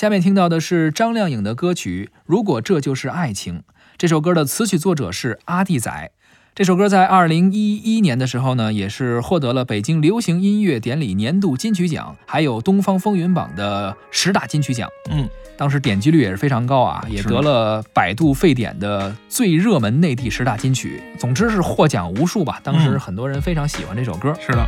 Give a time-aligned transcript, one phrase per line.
[0.00, 3.58] 下面听到的是张靓颖的歌曲《如果这就是爱情》。
[3.98, 6.10] 这首歌的词曲作者是阿弟仔。
[6.54, 14.88] 这首歌在二零一一年的时候呢，也是获得了北京流行音乐典礼年度金曲奖，还有东方风云榜的十大金曲奖。
[15.10, 15.28] 嗯，
[15.58, 21.02] 当时点击率也是非常高啊，也得了百度沸点的最热门内地十大金曲。
[21.18, 22.58] 总之是获奖无数吧。
[22.64, 24.34] 当时很多人非常喜欢这首歌。
[24.40, 24.66] 是的。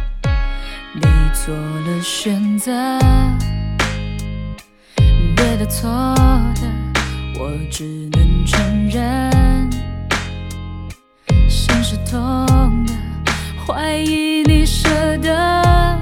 [0.94, 1.00] 你
[1.32, 2.70] 做了选择。
[5.62, 5.88] 的错
[6.56, 6.62] 的，
[7.38, 9.70] 我只能承认。
[11.48, 12.92] 心是痛的，
[13.64, 16.00] 怀疑你舍得。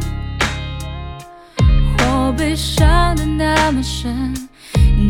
[1.98, 4.34] 我悲伤的那么深，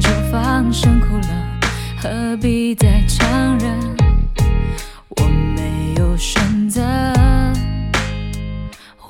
[0.01, 1.29] 就放声哭了，
[1.97, 3.79] 何必再强忍？
[5.11, 5.25] 我
[5.55, 6.83] 没有选择，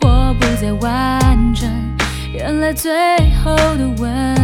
[0.03, 1.67] 我不再完整。
[2.31, 2.93] 原来最
[3.43, 4.40] 后的吻。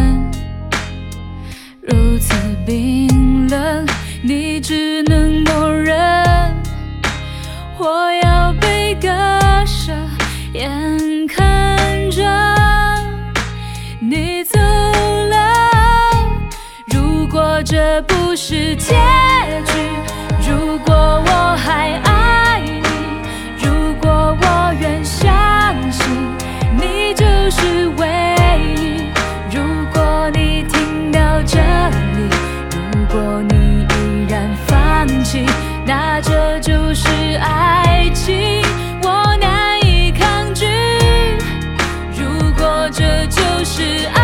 [1.87, 2.33] 如此
[2.65, 3.85] 冰冷，
[4.21, 5.95] 你只能默认。
[7.77, 9.07] 我要被割
[9.65, 9.93] 舍，
[10.53, 12.23] 眼看着
[13.99, 15.53] 你走了。
[16.93, 19.16] 如果这不是天。
[43.57, 44.16] 就是。